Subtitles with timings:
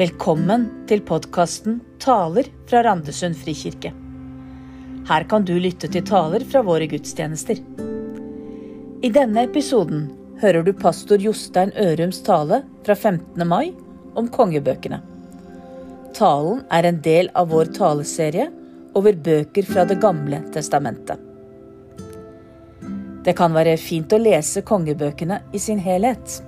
[0.00, 3.90] Velkommen til podkasten Taler fra Randesund frikirke.
[5.10, 7.58] Her kan du lytte til taler fra våre gudstjenester.
[9.04, 10.06] I denne episoden
[10.40, 13.44] hører du pastor Jostein Ørums tale fra 15.
[13.50, 13.74] mai
[14.16, 15.02] om kongebøkene.
[16.16, 18.48] Talen er en del av vår taleserie
[18.96, 21.20] over bøker fra Det gamle testamentet.
[23.28, 26.40] Det kan være fint å lese kongebøkene i sin helhet.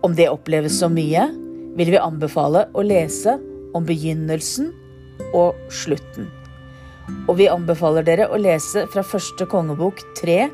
[0.00, 1.28] Om det oppleves så mye,
[1.78, 3.36] vil vi anbefale å lese
[3.76, 4.72] om begynnelsen
[5.36, 6.28] og slutten.
[7.28, 10.50] Og vi anbefaler dere å lese fra første kongebok 3,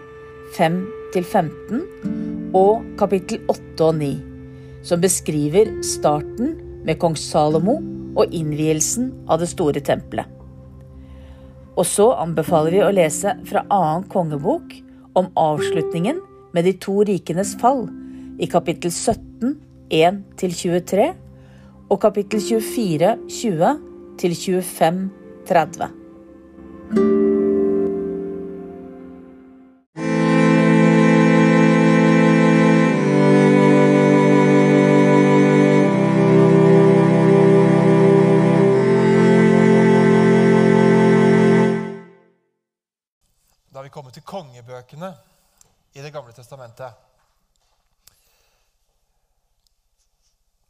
[0.57, 4.13] 5-15 og kapittel 8 og 9,
[4.87, 6.57] som beskriver starten
[6.87, 7.81] med kong Salomo
[8.17, 10.27] og innvielsen av det store tempelet.
[11.77, 14.73] Og så anbefaler vi å lese fra annen kongebok
[15.19, 16.23] om avslutningen
[16.57, 17.85] med de to rikenes fall
[18.41, 19.57] i kapittel 17,
[19.91, 21.15] 1-23
[21.91, 23.77] og kapittel 24, 20
[24.19, 25.11] 25,
[25.49, 25.89] 30.
[43.73, 45.13] Da er vi kommet til kongebøkene
[45.95, 47.06] i Det gamle testamentet.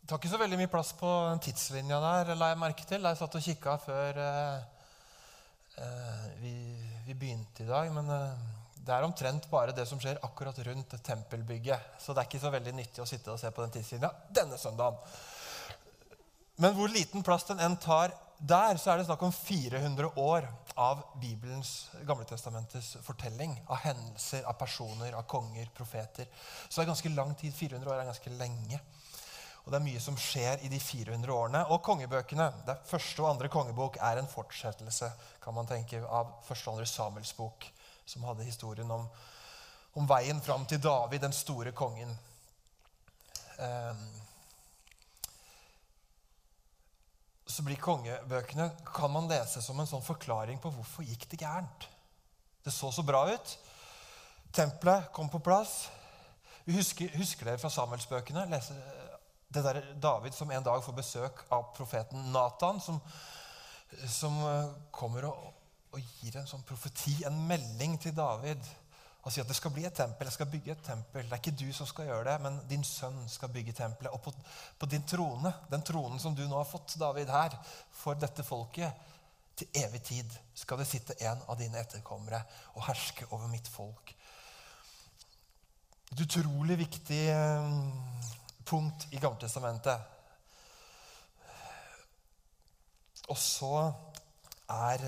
[0.06, 1.08] Det tar ikke så veldig mye plass på
[1.42, 3.02] tidslinja der, la jeg merke til.
[3.02, 4.84] Jeg satt og kikka før eh,
[5.82, 6.52] eh, vi,
[7.08, 7.90] vi, begynte i dag.
[7.90, 8.44] Men eh,
[8.86, 11.98] det er omtrent bare det som skjer akkurat rundt tempelbygget.
[11.98, 14.60] Så det er ikke så veldig nyttig å sitte og se på den tidslinja denne
[14.62, 15.02] søndagen.
[16.62, 20.46] Men hvor liten plass den enn tar der, så er det snakk om 400 år
[20.86, 23.58] av Bibelens, Gamletestamentets fortelling.
[23.66, 26.30] Av hendelser, av personer, av konger, profeter.
[26.68, 27.58] Så det er ganske lang tid.
[27.58, 28.80] 400 år er ganske lenge.
[29.66, 31.64] Og det er mye som skjer i de 400 årene.
[31.74, 35.08] Og kongebøkene, det første og andre kongebok, er en fortsettelse
[35.42, 37.66] kan man tenke, av første og andre Samuels bok,
[38.06, 39.08] som hadde historien om,
[39.98, 42.14] om veien fram til David, den store kongen.
[43.58, 44.06] Um,
[47.46, 51.88] så blir kongebøkene kan man lese som en sånn forklaring på hvorfor gikk det gærent.
[52.62, 53.58] Det så så bra ut.
[54.54, 55.88] Tempelet kom på plass.
[56.66, 58.46] Vi husker, husker dere fra Samuelsbøkene?
[59.48, 62.98] Det der David som en dag får besøk av profeten Natan, som,
[64.10, 64.40] som
[64.90, 65.52] kommer og,
[65.92, 68.62] og, gir en sånn profeti, en melding til David.
[69.26, 70.28] Og sier at det skal bli et tempel.
[70.28, 71.24] Jeg skal bygge et tempel.
[71.26, 74.12] Det er ikke du som skal gjøre det, men din sønn skal bygge tempelet.
[74.14, 74.34] Og på,
[74.78, 77.56] på din trone, den tronen som du nå har fått, David, her,
[77.90, 79.14] for dette folket,
[79.56, 82.42] til evig tid skal det sitte en av dine etterkommere
[82.76, 84.12] og herske over mitt folk.
[86.12, 87.22] Et utrolig viktig
[88.66, 90.12] punkt i Gammeltestamentet.
[93.30, 93.72] Og så
[94.70, 95.02] er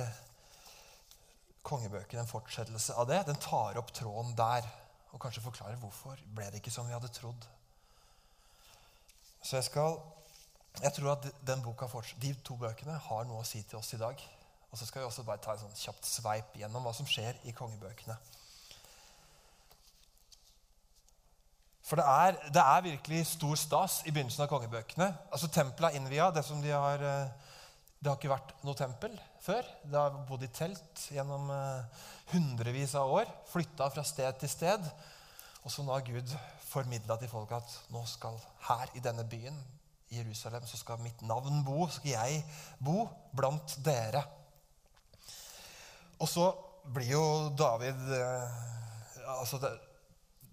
[1.66, 3.22] kongebøkene en fortsettelse av det.
[3.28, 4.66] Den tar opp tråden der
[5.12, 7.46] og kanskje forklarer hvorfor ble det ikke som vi hadde trodd.
[9.42, 9.98] Så jeg skal
[10.82, 11.86] jeg tror at boka,
[12.22, 14.20] de to bøkene har noe å si til oss i dag.
[14.70, 17.40] Og så skal vi også bare ta en sånn kjapt sveip gjennom hva som skjer
[17.48, 18.14] i kongebøkene.
[21.88, 25.06] For det er, det er, virkelig stor stas i begynnelsen av kongebøkene.
[25.32, 26.26] Altså Tempelet er innvia.
[26.37, 27.04] Det, de har,
[27.97, 29.65] det har ikke vært noe tempel før.
[29.88, 31.49] Det har bodd i telt gjennom
[32.34, 33.32] hundrevis av år.
[33.49, 34.84] Flytta fra sted til sted.
[35.65, 36.37] Og så nå har Gud
[36.69, 38.37] formidla til folk at nå skal
[38.69, 39.56] her i denne byen,
[40.12, 41.87] Jerusalem, så skal mitt navn bo.
[41.93, 42.44] Skal jeg
[42.84, 44.26] bo blant dere.
[46.20, 46.50] Og så
[46.93, 47.25] blir jo
[47.56, 48.09] David
[49.38, 49.72] altså det,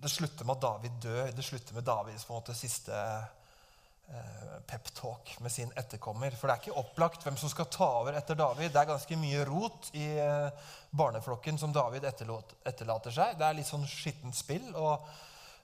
[0.06, 1.32] det slutter med at David dør.
[1.34, 6.36] Det slutter med Davids på en måte siste eh, peptalk med sin etterkommer.
[6.38, 8.70] For det er ikke opplagt hvem som skal ta over etter David.
[8.70, 13.34] Det er ganske mye rot i eh, barneflokken som David etterlot, etterlater seg.
[13.40, 14.70] Det er litt sånn skittent spill.
[14.78, 15.10] Og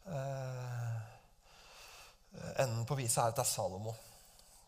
[0.09, 0.97] eh,
[2.66, 3.94] enden på viset er at det er Salomo.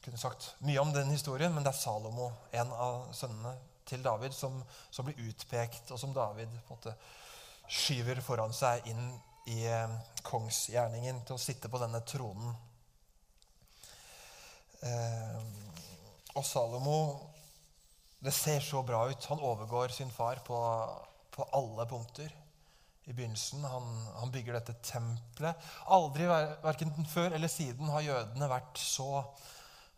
[0.06, 3.58] Kunne sagt mye om den historien, men det er Salomo, en av sønnene
[3.90, 4.62] til David, som,
[4.94, 6.98] som blir utpekt, og som David på en måte
[7.74, 9.08] skyver foran seg inn
[9.52, 12.54] i eh, kongsgjerningen til å sitte på denne tronen.
[14.84, 15.40] Eh,
[16.34, 17.00] og Salomo
[18.24, 19.26] Det ser så bra ut.
[19.26, 20.58] Han overgår sin far på,
[21.36, 22.32] på alle punkter
[23.04, 23.66] i begynnelsen.
[23.68, 25.60] Han, han, bygger dette tempelet.
[25.92, 26.30] Aldri,
[26.64, 29.10] verken før eller siden, har jødene vært så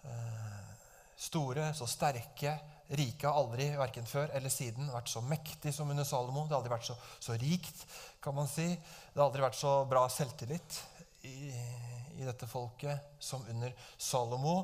[0.10, 0.74] eh,
[1.28, 2.56] store, så sterke.
[2.88, 6.46] Riket har aldri, verken før eller siden, vært så mektig som under Salomo.
[6.46, 7.86] Det har aldri vært så, så rikt,
[8.22, 8.68] kan man si.
[8.76, 10.82] Det har aldri vært så bra selvtillit
[11.26, 11.50] i,
[12.20, 14.58] i dette folket som under Salomo.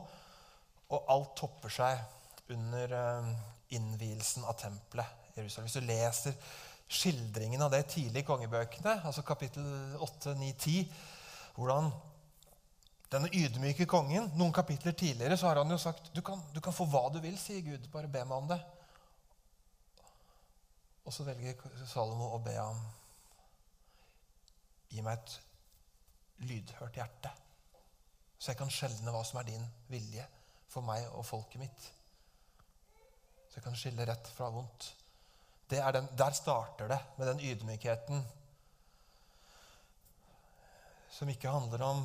[0.91, 3.31] Og alt topper seg under eh,
[3.77, 5.69] innvielsen av tempelet i Jerusalem.
[5.69, 6.37] Hvis du leser
[6.91, 9.65] skildringen av det tidlig i kongebøkene, altså kapittel
[10.03, 10.81] 8, 9, 10,
[11.55, 11.89] hvordan
[13.11, 16.75] denne ydmyke kongen Noen kapitler tidligere så har han jo sagt du kan, du kan
[16.75, 17.89] få hva du vil, sier Gud.
[17.91, 18.59] Bare be meg om det.
[21.03, 21.59] Og så velger
[21.89, 22.81] Salomo å be ham
[24.91, 25.37] Gi meg et
[26.43, 27.29] lydhørt hjerte,
[28.35, 30.25] så jeg kan skjelne hva som er din vilje
[30.67, 31.85] for meg og folket mitt.
[33.47, 34.89] Så jeg kan skille rett fra vondt.
[35.71, 38.25] Den, der starter det med den ydmykheten
[41.15, 42.03] som ikke handler om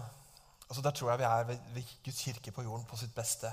[0.69, 3.53] altså Der tror jeg vi er ved, ved Guds kirke på jorden på sitt beste.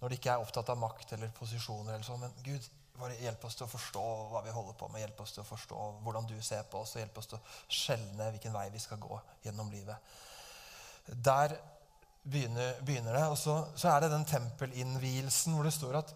[0.00, 1.94] Når de ikke er opptatt av makt eller posisjoner.
[1.94, 2.68] eller sånn, Men Gud,
[2.98, 5.02] bare hjelp oss til å forstå hva vi holder på med.
[5.04, 7.44] Hjelp oss til å forstå hvordan du ser på oss, og hjelp oss til å
[7.68, 10.12] skjelne hvilken vei vi skal gå gjennom livet.
[11.06, 11.56] Der
[12.22, 13.24] begynner, begynner det.
[13.30, 16.14] Og så, så, er det den tempelinnvielsen hvor det står at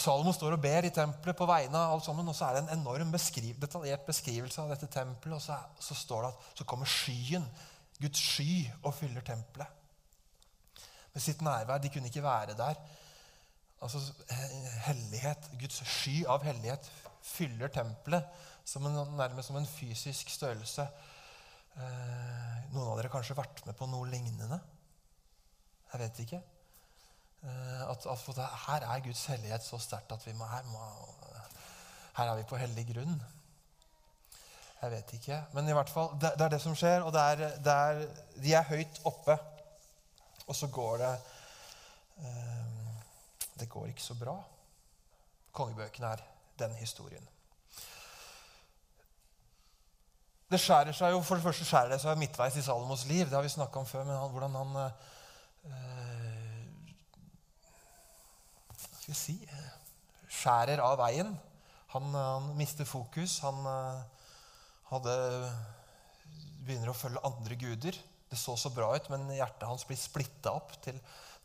[0.00, 2.28] Salomo står og ber i tempelet på vegne av alt sammen.
[2.30, 5.36] Og så er det en enorm beskriv, detaljert beskrivelse av dette tempelet.
[5.36, 7.44] Og så, så står det at så kommer skyen
[8.00, 9.66] Guds sky og fyller tempelet.
[11.14, 11.78] Med sitt nærvær.
[11.78, 12.80] De kunne ikke være der.
[13.84, 14.00] Altså
[14.86, 16.88] hellighet, Guds sky av hellighet
[17.24, 18.24] fyller tempelet
[18.64, 20.86] som en, nærmest som en fysisk størrelse.
[21.74, 24.60] Eh, noen av dere har kanskje vært med på noe lignende?
[25.92, 26.40] Jeg vet ikke.
[27.44, 30.80] Eh, at, at, her er Guds hellighet så sterkt at vi må her, må
[32.16, 33.18] her er vi på hellig grunn.
[34.84, 35.36] Jeg vet ikke.
[35.56, 37.00] Men i hvert fall, det, det er det som skjer.
[37.06, 38.00] Og det er, det er,
[38.36, 39.36] de er høyt oppe.
[40.46, 41.12] Og så går det
[42.16, 42.90] um,
[43.60, 44.34] Det går ikke så bra.
[45.52, 46.24] Kongebøkene er
[46.58, 47.28] den historien.
[50.50, 53.24] Det skjærer seg jo, For det første skjærer det seg midtveis i Salomos liv.
[53.24, 54.04] Det har vi snakka om før.
[54.04, 54.92] Men han, hvordan han øh,
[58.68, 59.38] Hva skal vi si
[60.28, 61.32] Skjærer av veien.
[61.94, 63.38] Han, han mister fokus.
[63.38, 64.02] Han øh,
[64.96, 65.14] hadde,
[66.64, 67.98] begynner å følge andre guder.
[68.30, 70.96] Det så så bra ut, men hjertet hans blir splitta opp til,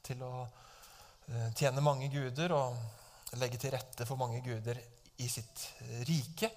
[0.05, 4.79] til, å uh, tjene mange guder og legge til rette for mange guder
[5.19, 5.65] i sitt
[6.07, 6.49] rike.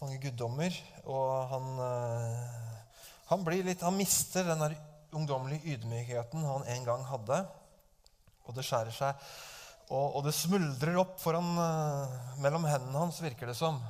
[0.00, 0.74] Mange guddommer.
[1.10, 4.78] Og han, uh, han, litt, han mister den der
[5.16, 7.42] ungdommelige ydmykheten han en gang hadde.
[8.46, 9.28] Og det skjærer seg.
[9.88, 13.80] Og, og det smuldrer opp foran, uh, mellom hendene hans, virker det som.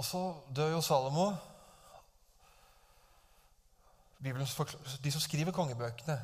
[0.00, 0.20] Og så
[0.56, 1.30] dør jo Salomo.
[5.04, 6.16] de som skriver kongebøkene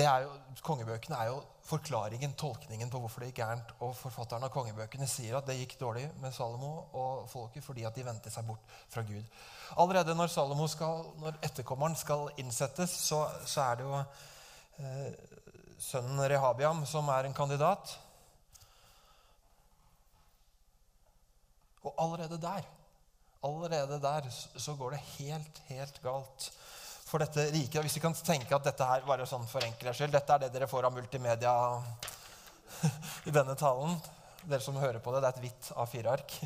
[0.00, 3.72] er jo, Kongebøkene er jo forklaringen, tolkningen på hvorfor det gikk gærent.
[3.80, 7.94] Og forfatteren av kongebøkene sier at det gikk dårlig med Salomo og folket fordi at
[7.94, 9.22] de vendte seg bort fra Gud.
[9.76, 10.32] Allerede når
[10.68, 14.00] skal, når etterkommeren skal innsettes, så, så er det jo
[14.78, 15.12] eh,
[15.78, 17.98] sønnen Rehabiam som er en kandidat.
[21.82, 22.62] Og allerede der
[23.42, 26.48] allerede der så går det helt, helt galt
[27.06, 27.82] for dette riket.
[27.82, 30.52] Hvis vi kan tenke at dette her bare sånn for enkelhets skyld Dette er det
[30.54, 31.54] dere får av multimedia
[33.28, 33.98] i denne talen.
[34.42, 36.36] Dere som hører på det, det er et hvitt A4-ark.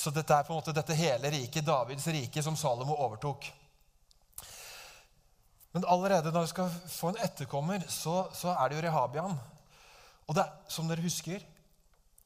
[0.00, 3.46] Så dette er på en måte dette hele riket, Davids rike, som Salomo overtok.
[5.72, 9.38] Men allerede når vi skal få en etterkommer, så, så er det jo Rehabian.
[10.26, 11.44] Og det, som dere husker,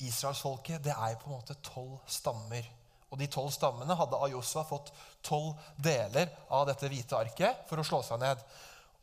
[0.08, 2.66] Israelsfolket det er på en måte tolv stammer.
[3.11, 4.92] Og De tolv stammene hadde av Josua fått
[5.23, 8.40] tolv deler av dette hvite arket for å slå seg ned.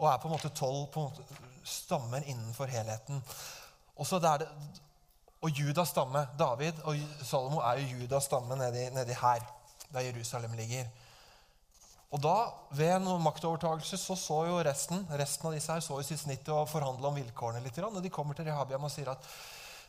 [0.01, 0.97] Og er på en måte tolv
[1.63, 3.21] stammer innenfor helheten.
[3.95, 4.39] Og så det
[5.41, 9.41] og Judas stamme, David og Salomo er jo Judas stamme nedi, nedi her,
[9.89, 10.85] der Jerusalem ligger.
[12.11, 12.35] Og da,
[12.75, 16.49] Ved en maktovertagelse så så jo resten resten av disse her så jo sitt snitt
[16.51, 17.79] og forhandla om vilkårene litt.
[17.79, 19.25] Og de kommer til Rehabiam og sier at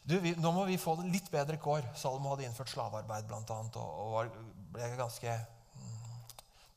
[0.02, 1.86] du, vi, nå må vi få det litt bedre kår.
[1.98, 5.34] Salomo hadde innført slavearbeid annet, og, og ble ganske,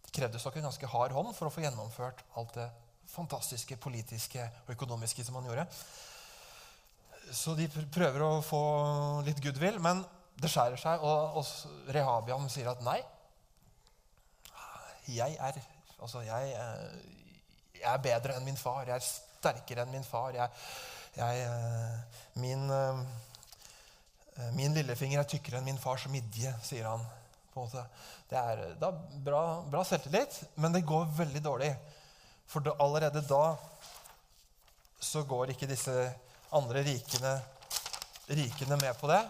[0.06, 2.68] Det krevdes nok en ganske hard hånd for å få gjennomført alt det
[3.10, 5.66] fantastiske politiske og økonomiske som han gjorde.
[7.34, 8.62] Så de prøver å få
[9.26, 10.04] litt goodwill, men
[10.42, 11.02] det skjærer seg.
[11.02, 13.00] Og, og Rehabian sier at nei.
[15.10, 15.58] Jeg er,
[15.98, 16.54] altså jeg,
[17.80, 18.86] jeg er bedre enn min far.
[18.86, 20.38] Jeg er sterkere enn min far.
[20.38, 20.54] Jeg,
[21.16, 27.06] jeg, eh, min, eh, min, lillefinger er tykkere enn min fars midje, sier han.
[27.54, 27.86] på en måte.
[28.28, 31.70] Det er, er bra, bra, selvtillit, men det går veldig dårlig.
[32.52, 33.56] For da, allerede da
[35.00, 35.94] så går ikke disse
[36.52, 37.32] andre rikene,
[38.28, 39.22] rikene med på det.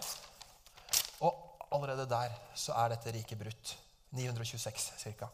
[1.22, 3.76] Og allerede der så er dette riket brutt.
[4.16, 5.28] 926 ca.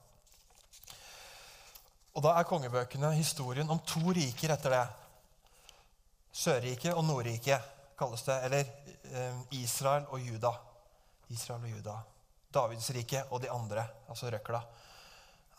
[2.13, 4.87] Og da er kongebøkene historien om to riker etter det.
[6.33, 8.39] Sørriket og Nordriket kalles det.
[8.47, 8.65] Eller
[9.13, 10.53] eh, Israel og Juda.
[11.29, 11.99] Israel og Juda.
[12.53, 14.61] Davidsriket og de andre, altså røkla,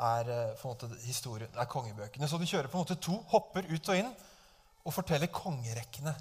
[0.03, 2.27] er eh, historien, er kongebøkene.
[2.27, 4.13] Så de kjører på en måte to, hopper ut og inn
[4.83, 6.13] og forteller kongerekkene.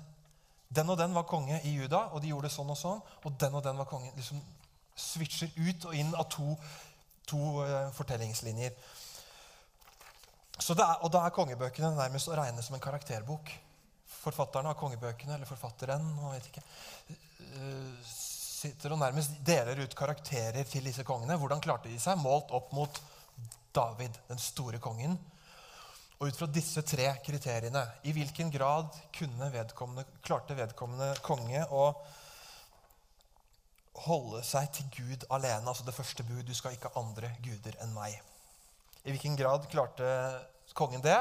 [0.72, 3.00] Den og den var konge i Juda, og de gjorde det sånn og sånn.
[3.24, 4.12] Og den og den var konge.
[4.16, 4.40] liksom
[4.96, 6.54] Switcher ut og inn av to,
[7.28, 8.72] to uh, fortellingslinjer.
[10.60, 13.50] Så er, og da er kongebøkene nærmest å regne som en karakterbok.
[14.22, 16.62] Forfatterne av kongebøkene, eller forfatteren, nå vet ikke,
[17.56, 18.12] uh,
[18.62, 21.38] sitter og nærmest deler ut karakterer til disse kongene.
[21.40, 23.02] Hvordan klarte de seg, målt opp mot
[23.74, 25.16] David, den store kongen.
[26.20, 28.94] Og ut fra disse tre kriteriene, i hvilken grad
[29.50, 31.88] vedkommende, klarte vedkommende konge å
[34.04, 37.74] holde seg til Gud alene, altså det første bud, du skal ikke ha andre guder
[37.82, 38.14] enn meg.
[39.02, 40.06] I hvilken grad klarte
[40.78, 41.18] kongen det?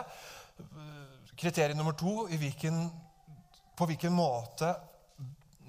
[1.41, 2.83] Kriterium nummer to hvilken,
[3.73, 4.67] på hvilken måte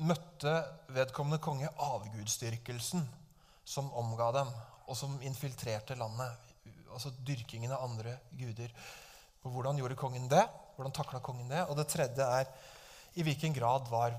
[0.05, 0.53] møtte
[0.93, 3.07] vedkommende konge avgudsdyrkelsen
[3.65, 4.51] som omga dem,
[4.85, 6.51] og som infiltrerte landet.
[6.93, 8.75] Altså dyrkingen av andre guder.
[9.47, 10.43] Og hvordan gjorde kongen det?
[10.77, 11.65] Hvordan takla kongen det?
[11.65, 12.53] Og det tredje er
[13.17, 14.19] i hvilken grad var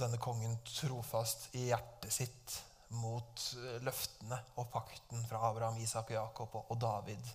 [0.00, 2.56] denne kongen trofast i hjertet sitt
[2.96, 7.32] mot eh, løftene og pakten fra Abraham, Isak og Jakob og, David.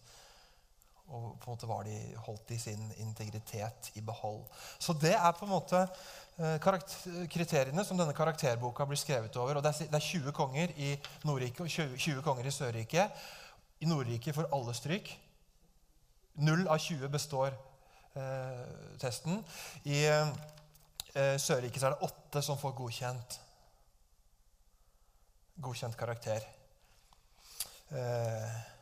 [1.12, 4.44] Og på en måte var de holdt i sin integritet i behold.
[4.80, 5.82] Så det er på en måte
[6.40, 9.60] eh, kriteriene som denne karakterboka blir skrevet over.
[9.60, 10.96] og Det er 20 konger i
[11.28, 13.12] Nordrike og 20 konger i Sørriket.
[13.84, 15.12] I Nordrike får alle stryk.
[16.34, 17.52] Null av 20 består
[18.16, 19.44] eh, testen.
[19.84, 23.40] I eh, Sørriket er det åtte som får godkjent.
[25.62, 26.48] Godkjent karakter.
[27.94, 28.73] Eh,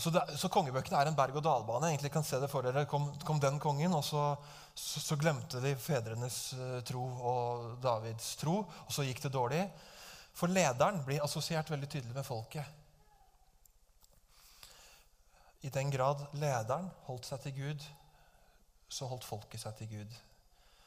[0.00, 1.90] så, det, så, kongebøkene er en berg-og-dal-bane.
[1.90, 2.86] Egentlig kan se det for dere.
[2.88, 4.24] Kom, kom den kongen, og så,
[4.74, 9.64] så, så, glemte de fedrenes uh, tro og Davids tro, og så gikk det dårlig.
[10.36, 12.76] For lederen blir assosiert veldig tydelig med folket.
[15.60, 17.84] I den grad lederen holdt seg til Gud,
[18.88, 20.18] så holdt folket seg til Gud.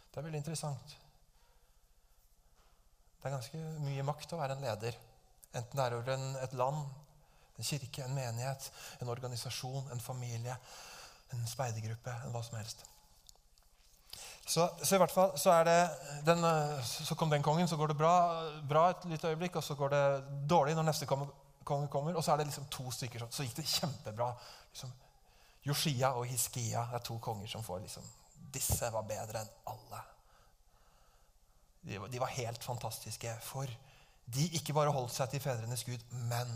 [0.09, 0.97] Det er veldig interessant.
[3.19, 4.97] Det er ganske mye makt å være en leder.
[5.53, 6.81] Enten det er over en, et land
[7.57, 10.55] en kirke, en menighet, en organisasjon, en familie,
[11.33, 12.85] en speidergruppe, en hva som helst.
[14.45, 15.53] Så, så, i hvert fall så,
[16.25, 16.43] den,
[16.83, 18.15] så, kom den kongen, så går det bra,
[18.67, 20.03] bra et lite øyeblikk, og så går det
[20.49, 22.15] dårlig når neste konge kommer.
[22.15, 24.33] Og så er det liksom to stykker Så gikk det kjempebra.
[24.73, 24.91] Liksom,
[25.63, 28.11] Joshia og Hiskia er to konger som får liksom
[28.53, 29.99] Disse var bedre enn alle.
[31.81, 33.31] De, de var helt fantastiske.
[33.41, 33.71] For
[34.35, 36.51] de ikke bare holdt seg til fedrenes Gud, men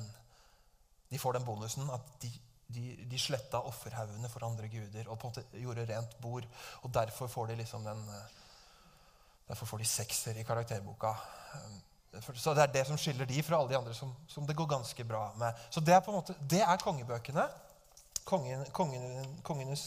[1.10, 2.32] de får den bonusen at de,
[2.76, 6.48] de, de sletta offerhaugene for andre guder og på en måte gjorde rent bord.
[6.84, 8.36] Og derfor får de liksom den eh,
[9.48, 11.14] Derfor får de sekser i karakterboka.
[11.56, 14.56] Eh, så det er det som skiller de fra alle de andre som, som det
[14.56, 15.54] går ganske bra med.
[15.70, 17.46] Så det er på en måte, det er kongebøkene.
[18.28, 19.86] Kongen, kongen, kongenes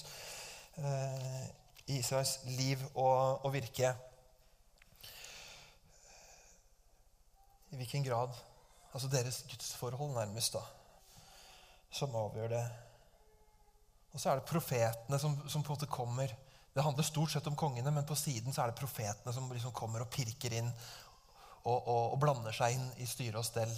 [0.81, 1.45] eh,
[1.93, 3.93] Israels liv og, og virke.
[7.71, 8.33] I hvilken grad
[8.95, 10.53] Altså deres gudsforhold, nærmest.
[10.53, 10.80] da
[11.91, 12.65] som avgjør det.
[14.11, 16.33] Og så er det profetene som, som, på en måte kommer.
[16.75, 19.75] Det handler stort sett om kongene, men på siden så er det profetene som liksom
[19.77, 23.73] kommer og pirker inn og, og, og blander seg inn i styre og stell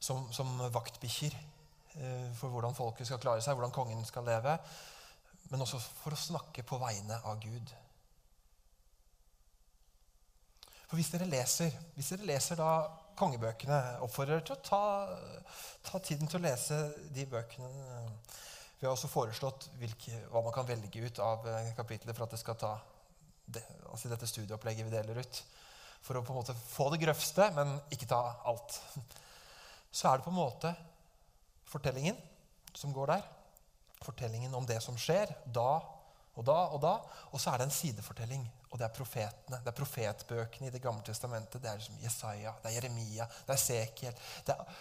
[0.00, 4.56] som, som vaktbikkjer eh, for hvordan folket skal klare seg, hvordan kongen skal leve.
[5.48, 7.72] Men også for å snakke på vegne av Gud.
[10.88, 12.72] For hvis dere leser, hvis dere leser da
[13.18, 13.78] kongebøkene.
[14.06, 14.82] Oppfordrer til å ta,
[15.84, 16.78] ta, tiden til å lese
[17.14, 17.68] de bøkene.
[18.78, 22.36] Vi har også foreslått hvilke, hva man kan velge ut av eh, kapitlet for at
[22.36, 22.76] det skal ta
[23.48, 25.40] det, altså dette studieopplegget vi deler ut.
[26.04, 28.78] For å på en måte få det grøvste, men ikke ta alt.
[29.90, 30.72] Så er det på en måte
[31.68, 32.16] fortellingen
[32.76, 33.26] som går der.
[34.04, 35.80] Fortellingen om det som skjer da
[36.38, 36.94] og da og da.
[37.32, 39.60] Og så er det en sidefortelling og det er profetene.
[39.64, 41.62] Det er profetbøkene i Det gamle testamentet.
[41.62, 44.24] Det er liksom Jesaja, det er Jeremia, det er Sekiel.
[44.46, 44.80] Det er,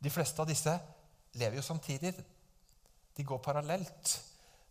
[0.00, 0.74] de fleste av disse
[1.40, 2.14] lever jo samtidig.
[3.16, 4.20] De går parallelt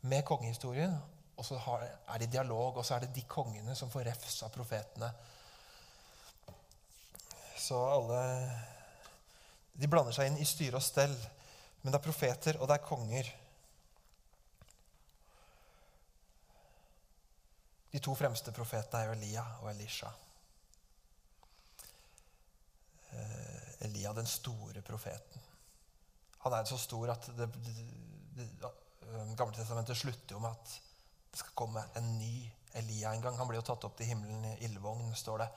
[0.02, 0.96] med kongehistorien.
[1.40, 4.42] Og så har, er det dialog, og så er det de kongene som får refs
[4.44, 5.12] av profetene.
[7.60, 8.24] Så alle
[9.80, 11.14] De blander seg inn i styre og stell.
[11.82, 13.30] Men det er profeter, og det er konger.
[17.92, 20.12] De to fremste profetene er jo Elia og Elisha.
[23.12, 25.48] Eh, Elia, den store profeten.
[26.44, 27.74] Han er så stor at det, det,
[28.38, 28.76] det, det
[29.36, 30.74] Gamle testamentet slutter jo med at
[31.32, 32.46] det skal komme en ny
[32.78, 33.38] Elia en gang.
[33.38, 35.48] Han blir jo tatt opp til himmelen i ildvogn, står det.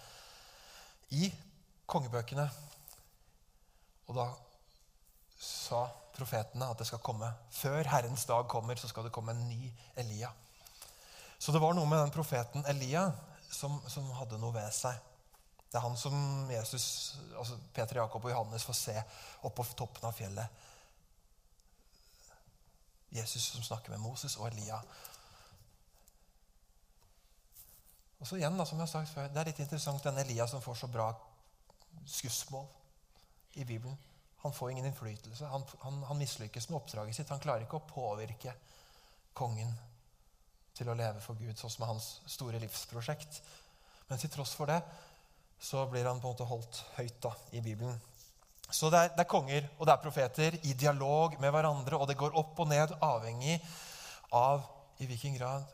[1.19, 1.29] I
[1.93, 2.47] kongebøkene.
[4.09, 4.27] Og da
[5.43, 5.85] sa
[6.17, 7.29] profetene at det skal komme.
[7.53, 9.69] Før Herrens dag kommer, så skal det komme en ny
[10.01, 10.33] Elia.
[11.43, 13.09] Så det var noe med den profeten Elia
[13.51, 14.95] som, som hadde noe ved seg.
[15.67, 16.15] Det er han som
[16.53, 16.85] Jesus,
[17.35, 18.95] altså Peter, Jakob og Johannes får se
[19.49, 20.63] oppå toppen av fjellet.
[23.11, 24.79] Jesus som snakker med Moses og Elia.
[28.23, 30.47] Og så igjen, da, som jeg har sagt før, Det er litt interessant denne Elia
[30.47, 31.11] som får så bra
[32.07, 32.71] skussmål
[33.59, 33.99] i Bibelen.
[34.47, 35.51] Han får ingen innflytelse.
[35.51, 37.35] Han, han, han mislykkes med oppdraget sitt.
[37.35, 38.55] Han klarer ikke å påvirke
[39.35, 39.75] kongen
[40.77, 43.41] til å leve for Gud, sånn som er hans store livsprosjekt.
[44.09, 44.81] Men til tross for det
[45.63, 47.99] så blir han på en måte holdt høyt da, i Bibelen.
[48.73, 52.09] Så det er, det er, konger og det er profeter i dialog med hverandre, og
[52.09, 53.59] det går opp og ned avhengig
[54.35, 54.65] av
[55.03, 55.69] i hvilken grad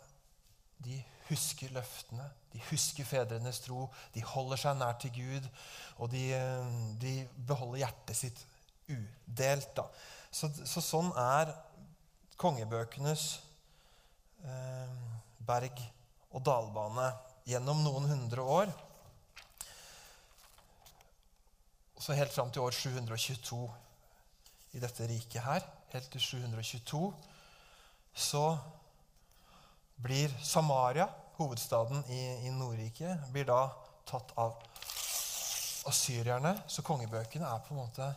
[0.83, 5.49] de husker løftene, de husker fedrenes tro, de holder seg nær til Gud,
[5.99, 6.25] og de,
[7.01, 7.15] de
[7.49, 8.45] beholder hjertet sitt
[8.89, 9.71] udelt.
[9.77, 9.87] Da.
[10.31, 11.53] Så, så sånn er
[12.41, 13.29] kongebøkenes
[15.49, 15.87] berg-
[16.31, 17.09] og dalbane
[17.49, 18.73] gjennom noen hundre år.
[21.99, 23.63] Så helt fram til år 722
[24.77, 27.03] i dette riket her, helt til 722,
[28.15, 28.45] så
[30.03, 33.65] blir Samaria, hovedstaden i, i Nordriket, blir da
[34.07, 34.59] tatt av
[35.89, 36.55] assyrierne.
[36.71, 38.09] Så kongebøkene er på en måte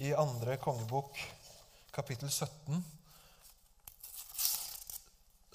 [0.00, 1.18] i andre kongebok,
[1.92, 2.82] kapittel 17,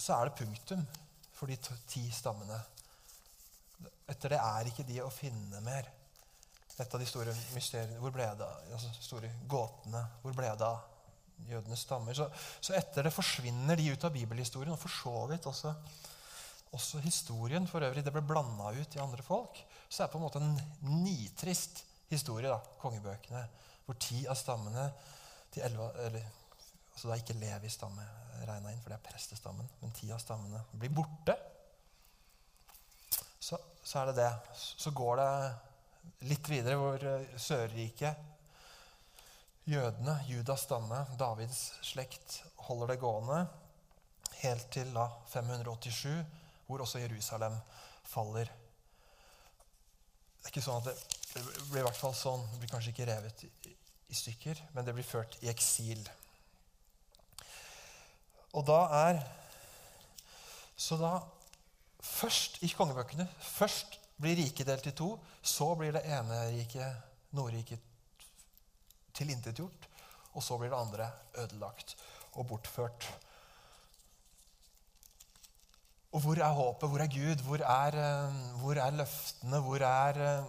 [0.05, 0.81] så er det punktum
[1.33, 1.57] for de
[1.89, 2.57] ti stammene.
[4.12, 5.88] Etter det er ikke de å finne mer.
[6.75, 8.65] Et av de store mysteriene Hvor ble det av?
[8.75, 10.01] Altså, store gåtene.
[10.21, 12.18] Hvor ble det av jødenes stammer?
[12.18, 12.27] Så,
[12.59, 15.74] så, etter det forsvinner de ut av bibelhistorien, og for så vidt også,
[16.75, 18.03] også historien for øvrig.
[18.05, 19.57] Det ble blanda ut i andre folk.
[19.87, 23.48] Så er det på en måte en nitrist historie, da, kongebøkene
[23.85, 24.89] hvor ti av stammene
[25.53, 26.24] de elva, eller,
[26.96, 28.05] altså Det er ikke Levis stamme
[28.46, 29.68] regna inn, for det er prestestammen.
[29.81, 31.36] Men ti av stammene blir borte.
[33.40, 34.31] Så, så, er det det.
[34.55, 35.29] Så går det
[36.31, 38.31] litt videre hvor eh, Sørriket,
[39.70, 43.44] jødene, Judas stamme, Davids slekt, holder det gående
[44.42, 46.10] helt til da 587,
[46.68, 47.55] hvor også Jerusalem
[48.05, 48.50] faller.
[50.40, 52.44] Det er ikke sånn at det det blir i hvert fall sånn.
[52.53, 53.74] Det blir kanskje ikke revet i,
[54.08, 56.00] i stykker, men det blir ført i eksil.
[58.55, 59.24] Og da er
[60.77, 61.20] Så da
[62.05, 65.15] Først i kongebøkene først blir riket delt i to.
[65.41, 67.00] Så blir det ene riket,
[67.35, 67.81] Nordriket,
[69.18, 69.87] tilintetgjort.
[70.35, 71.07] Og så blir det andre
[71.41, 71.96] ødelagt
[72.35, 73.07] og bortført.
[76.15, 76.89] Og hvor er håpet?
[76.89, 77.41] Hvor er Gud?
[77.44, 79.59] Hvor er, eh, hvor er løftene?
[79.59, 80.46] Hvor er eh,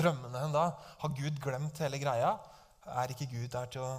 [0.00, 0.70] drømmene hen da?
[1.04, 2.32] Har Gud glemt hele greia?
[2.86, 3.92] Er ikke Gud der til å,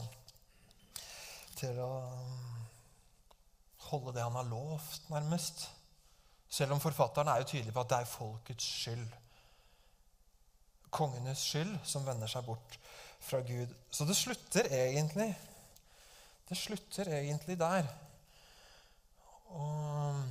[1.60, 1.92] til å
[3.90, 5.68] holde det han har lovt, nærmest?
[6.50, 9.10] Selv om forfatteren er jo tydelig på at det er folkets skyld.
[10.90, 12.80] Kongenes skyld som vender seg bort
[13.22, 13.74] fra Gud.
[13.92, 15.36] Så det slutter egentlig
[16.50, 17.86] Det slutter egentlig der.
[19.54, 20.24] Og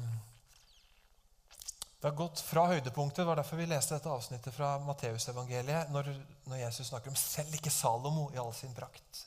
[2.01, 3.21] det har gått fra høydepunktet.
[3.23, 5.93] Det var derfor vi leste dette avsnittet fra Matteusevangeliet.
[5.95, 6.11] Når,
[6.51, 9.23] når Jesus snakker om selv ikke Salomo i all sin prakt.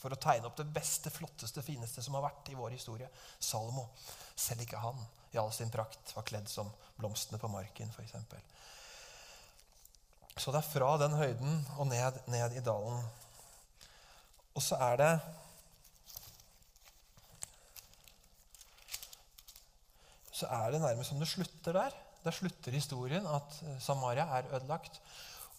[0.00, 3.08] For å tegne opp det beste, flotteste, fineste som har vært i vår historie.
[3.38, 3.90] Salomo.
[4.34, 5.00] Selv ikke han
[5.34, 8.16] i all sin prakt var kledd som blomstene på marken, f.eks.
[10.40, 13.02] Så det er fra den høyden og ned, ned i dalen.
[14.56, 15.12] Og så er det
[20.40, 21.96] så er det nærmest som det slutter der.
[22.24, 25.00] Der slutter historien at Samaria er ødelagt,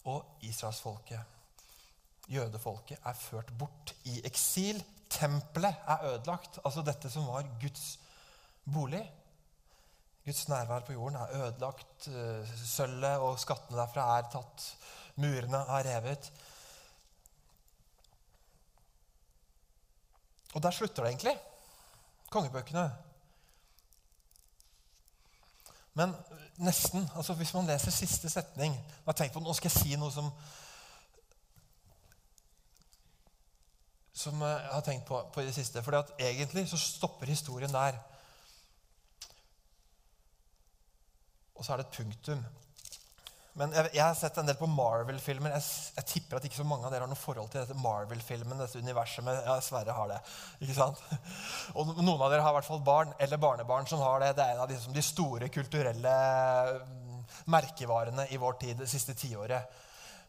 [0.10, 1.19] og israelsfolket,
[2.29, 4.84] jødefolket, er ført bort i eksil.
[5.10, 6.60] Tempelet er ødelagt.
[6.65, 7.99] Altså dette som var Guds
[8.73, 9.03] bolig.
[10.25, 12.07] Guds nærvær på jorden er ødelagt.
[12.07, 14.67] Eh, sølvet og skattene derfra er tatt.
[15.15, 16.31] Murene er revet.
[20.53, 21.38] Og der slutter det egentlig.
[22.31, 22.91] Kongebøkene.
[25.93, 26.15] Men
[26.55, 27.10] nesten.
[27.15, 28.75] altså Hvis man leser siste setning
[29.07, 30.31] jeg tenkt på, Nå skal jeg si noe som
[34.13, 35.84] som jeg har tenkt på, på i det siste.
[35.84, 38.00] For egentlig så stopper historien der.
[41.56, 42.41] Og så er det et punktum.
[43.60, 45.52] Men jeg, jeg, har sett en del på Marvel-filmer.
[45.58, 45.63] Jeg,
[45.97, 48.80] jeg, tipper at ikke så mange av dere har noe forhold til dette Marvel-filmen, dette
[48.80, 49.26] universet.
[49.28, 50.19] Men ja, Sverre har det.
[50.63, 51.02] ikke sant?
[51.78, 54.34] Og noen av dere har i hvert fall barn eller barnebarn som har det.
[54.39, 56.15] Det er en av de, de store kulturelle
[56.80, 57.21] mm,
[57.52, 59.84] merkevarene i vår tid det siste tiåret.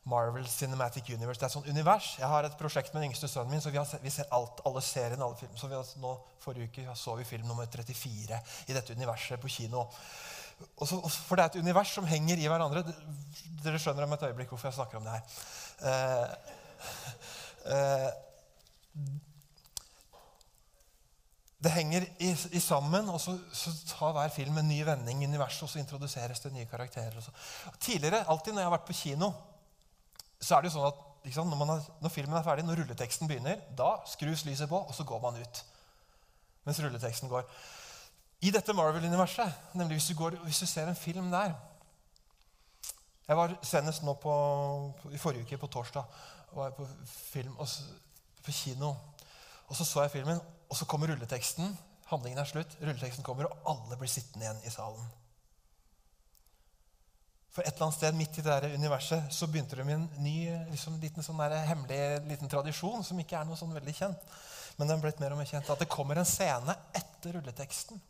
[0.05, 1.39] Marvel Cinematic Universe.
[1.39, 2.17] Det er et sånt univers.
[2.19, 4.61] Jeg har et prosjekt med den yngste sønnen min, så vi, har, vi ser alt,
[4.67, 5.25] alle seriene.
[5.25, 5.57] alle film.
[5.57, 6.13] Så vi nå,
[6.43, 9.87] Forrige uke så vi film nummer 34 i dette universet på kino.
[10.83, 12.83] Så, for det er et univers som henger i hverandre.
[13.63, 15.23] Dere skjønner om et øyeblikk hvorfor jeg snakker om det her.
[15.83, 16.27] Uh,
[17.71, 18.11] uh,
[21.63, 25.31] det henger i, i sammen, og så, så, tar hver film en ny vending i
[25.31, 27.31] universet, og så introduseres det nye karakterer.
[27.79, 29.31] Tidligere, alltid når jeg har vært på kino,
[30.43, 33.31] så er det jo sånn at liksom, når, har, når, filmen er ferdig, når rulleteksten
[33.31, 35.63] begynner, da skrus lyset på, og så går man ut.
[36.67, 37.47] Mens rulleteksten går.
[38.43, 41.55] I dette Marvel-universet, nemlig hvis du, går, hvis du, ser en film der
[43.29, 44.33] Jeg var senest nå på,
[45.15, 46.03] i forrige uke, på torsdag,
[46.53, 47.69] var jeg på film og,
[48.45, 48.91] på kino.
[49.71, 51.79] Og så så jeg filmen, og så kommer rulleteksten.
[52.11, 52.75] Handlingen er slutt.
[52.81, 55.07] Rulleteksten kommer, og alle blir sittende igjen i salen.
[57.53, 60.25] For et eller annet sted midt i det der universet så begynte de med en
[60.25, 60.37] ny
[60.71, 64.31] liksom, liten sånn der, hemmelig liten tradisjon som ikke er noe sånn veldig kjent.
[64.79, 65.69] Men den blitt mer og mer kjent.
[65.69, 68.01] At det kommer en scene etter rulleteksten.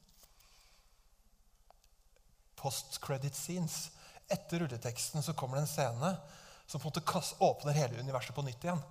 [2.63, 3.89] Post-credit scenes.
[4.31, 6.13] Etter rulleteksten så kommer det en scene
[6.71, 8.83] som på en måte åpner hele universet på nytt igjen.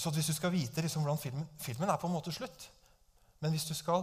[0.00, 2.64] Så hvis du skal vite liksom, hvordan filmen, filmen er på en måte slutt
[3.38, 4.02] Men hvis du skal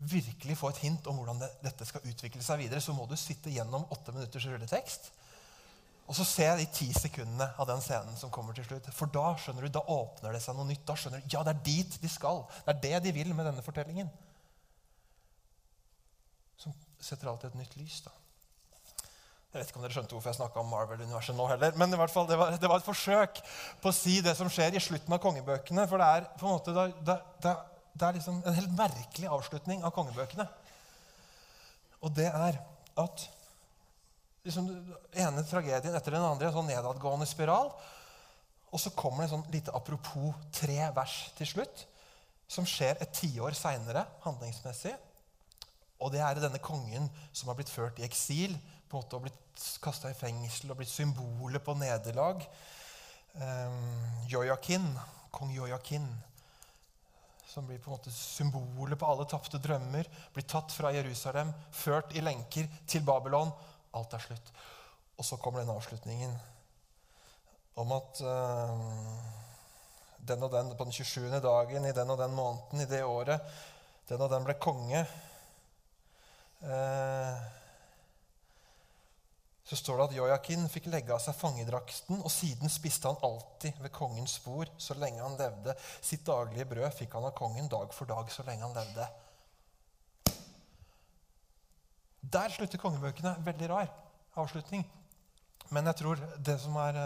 [0.00, 3.16] virkelig få et hint om hvordan det, dette skal utvikle seg videre, så må du
[3.20, 5.10] sitte gjennom åtte minutters rulletekst.
[6.10, 8.88] Og så jeg de ti sekundene av den scenen som kommer til slutt.
[8.96, 10.82] For da skjønner du, da åpner det seg noe nytt.
[10.88, 12.42] Da skjønner du, ja, det er dit de skal.
[12.66, 14.10] Det er det de vil med denne fortellingen.
[16.58, 18.00] Som setter alltid et nytt lys.
[18.08, 18.16] da.
[19.50, 21.78] Jeg vet ikke om dere skjønte hvorfor jeg snakka om Marvel-universet nå heller.
[21.78, 23.38] Men i hvert fall, det var, det var, et forsøk
[23.82, 25.86] på å si det som skjer i slutten av kongebøkene.
[25.90, 27.54] For det er på en måte, det, det,
[27.92, 30.46] det er liksom en helt merkelig avslutning av kongebøkene.
[32.00, 32.58] Og det er
[33.00, 33.24] at
[34.46, 37.72] liksom, den ene tragedien etter den andre, en sånn nedadgående spiral.
[38.70, 41.84] Og så kommer det en sånn lite apropos tre vers til slutt,
[42.50, 44.94] som skjer et tiår seinere handlingsmessig.
[46.00, 48.56] Og det er denne kongen som har blitt ført i eksil,
[48.90, 52.42] på en måte og blitt kasta i fengsel og blitt symbolet på nederlag.
[53.36, 53.84] Um,
[54.30, 54.86] Jojakin,
[55.30, 56.08] kong Jojakin
[57.50, 62.14] som blir på en måte symbolet på alle tapte drømmer, blir tatt fra Jerusalem, ført
[62.14, 63.50] i lenker til Babylon.
[63.98, 64.52] Alt er slutt.
[65.18, 66.36] Og så kommer den avslutningen
[67.80, 68.70] om at uh,
[70.30, 71.40] den og den på den 27.
[71.42, 73.40] dagen i den og den måneden i det året
[74.10, 75.04] Den og den ble konge.
[76.60, 77.34] Uh,
[79.70, 83.76] så står det at Jojakin fikk legge av seg fangedrakten, og siden spiste han alltid
[83.78, 85.76] ved kongens bord så lenge han levde.
[86.02, 89.06] Sitt daglige brød fikk han av kongen dag for dag så lenge han levde.
[92.34, 93.36] Der slutter kongebøkene.
[93.46, 93.94] Veldig rar
[94.42, 94.82] avslutning.
[95.70, 96.98] Men jeg tror det som, er,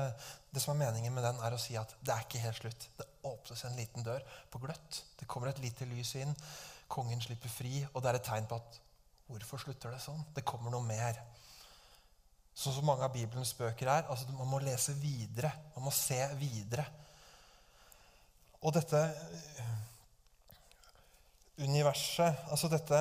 [0.49, 2.89] det som, er, meningen med den, er å si at det er ikke helt slutt.
[2.97, 5.03] Det åpnes en liten dør på gløtt.
[5.21, 6.33] Det kommer et lite lys inn.
[6.89, 8.81] Kongen slipper fri, og det er et tegn på at
[9.29, 10.25] hvorfor slutter det sånn?
[10.33, 11.21] Det kommer noe mer.
[12.55, 14.07] Sånn som mange av Bibelens bøker er.
[14.09, 15.51] altså Man må lese videre.
[15.75, 16.87] Man må se videre.
[18.65, 19.01] Og dette
[19.61, 19.73] eh,
[21.61, 23.01] universet Altså dette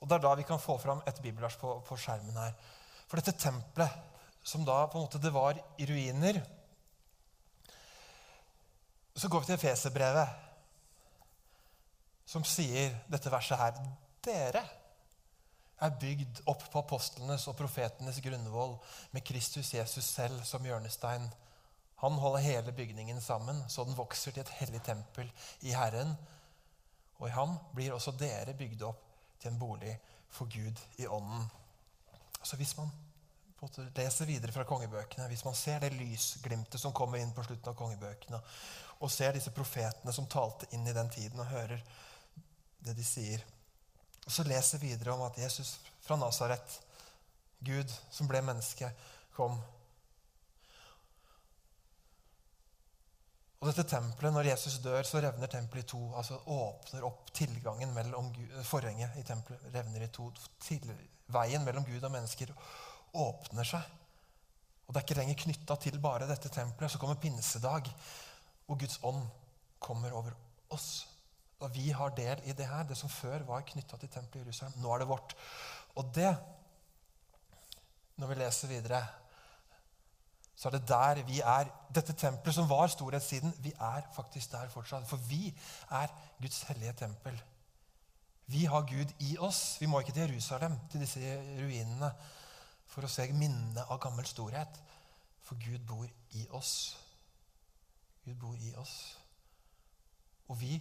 [0.00, 2.54] Og det er da vi kan få fram et bibelvers på, på skjermen her.
[3.06, 3.92] For dette tempelet,
[4.42, 6.40] som da på en måte det var i ruiner
[9.14, 10.38] Så går vi til Efeserbrevet,
[12.26, 13.76] som sier dette verset her.
[14.24, 14.62] Dere
[15.82, 18.76] er bygd opp på apostlenes og profetenes grunnvoll
[19.12, 21.26] med Kristus Jesus selv som hjørnestein.
[22.02, 25.28] Han holder hele bygningen sammen, så den vokser til et hellig tempel
[25.60, 26.14] i Herren.
[27.20, 29.02] Og i ham blir også dere bygd opp
[29.42, 29.94] til en bolig
[30.30, 31.46] for Gud i ånden.
[32.42, 32.90] Så hvis man
[33.94, 37.78] leser videre fra kongebøkene, hvis man ser det lysglimtet som kommer inn på slutten av
[37.78, 38.40] kongebøkene,
[39.02, 41.82] og ser disse profetene som talte inn i den tiden, og hører
[42.82, 43.42] det de sier,
[44.26, 46.80] og så leser vi videre om at Jesus fra Nasaret,
[47.62, 48.88] Gud som ble menneske,
[49.36, 49.56] kom.
[53.62, 56.14] Og dette tempelet, Når Jesus dør, så revner tempelet i to.
[56.16, 58.32] altså Åpner opp tilgangen mellom
[58.66, 60.32] Forhenget i tempelet revner i to.
[60.60, 60.90] Til,
[61.32, 62.50] veien mellom Gud og mennesker
[63.14, 63.82] åpner seg.
[64.86, 66.90] Og Det er ikke lenger knytta til bare dette tempelet.
[66.90, 67.86] Så kommer pinsedag,
[68.68, 69.22] og Guds ånd
[69.78, 70.34] kommer over
[70.70, 71.06] oss.
[71.62, 72.86] Og vi har del i det her.
[72.88, 74.80] Det som før var knytta til tempelet i Jerusalem.
[74.82, 75.36] Nå er det vårt.
[75.96, 76.32] Og det
[78.16, 79.06] når vi leser videre,
[80.56, 81.70] så er det der vi er.
[81.94, 85.08] Dette tempelet som var storhetssiden, vi er faktisk der fortsatt.
[85.08, 85.48] For vi
[85.90, 87.42] er Guds hellige tempel.
[88.46, 89.80] Vi har Gud i oss.
[89.80, 92.12] Vi må ikke til Jerusalem, til disse ruinene,
[92.86, 94.80] for å se minnene av gammel storhet.
[95.42, 96.06] For Gud bor
[96.38, 96.74] i oss.
[98.24, 98.96] Gud bor i oss.
[100.48, 100.76] Og vi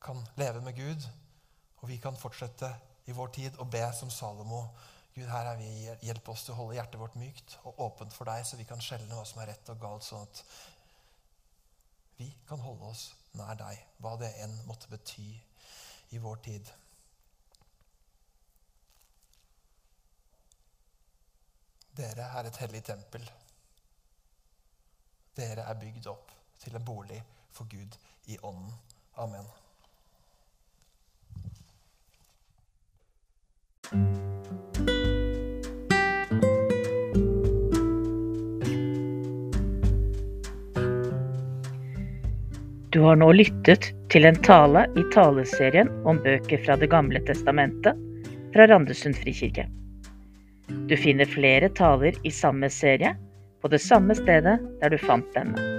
[0.00, 1.08] kan leve med Gud,
[1.80, 2.70] og vi kan fortsette
[3.06, 4.62] i vår tid å be som Salomo.
[5.14, 5.70] Gud, her er vi.
[6.06, 8.82] Hjelp oss til å holde hjertet vårt mykt og åpent for deg, så vi kan
[8.82, 10.42] skjelne hva som er rett og galt, sånn at
[12.18, 13.08] vi kan holde oss
[13.38, 15.30] nær deg, hva det enn måtte bety
[16.14, 16.70] i vår tid.
[21.98, 23.24] Dere er et hellig tempel.
[25.38, 27.18] Dere er bygd opp til en bolig
[27.54, 27.98] for Gud
[28.30, 28.74] i ånden.
[29.18, 29.46] Amen.
[42.90, 47.96] Du har nå lyttet til en tale i taleserien om bøker fra Det gamle testamentet
[48.54, 49.68] fra Randesund frikirke.
[50.88, 53.16] Du finner flere taler i samme serie
[53.62, 55.77] på det samme stedet der du fant denne.